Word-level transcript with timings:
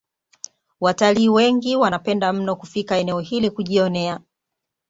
Watalii 0.81 1.29
wengi 1.29 1.75
wanapenda 1.75 2.33
mno 2.33 2.55
kufika 2.55 2.97
eneo 2.97 3.19
hili 3.19 3.49
kujionea 3.51 4.19